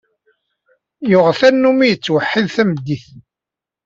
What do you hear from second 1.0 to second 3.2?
Yuɣ tanumi yettweḥḥid tameddit.